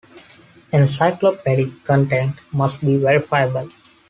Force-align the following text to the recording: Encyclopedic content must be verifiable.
Encyclopedic 0.71 1.85
content 1.85 2.35
must 2.51 2.81
be 2.81 2.97
verifiable. 2.97 3.69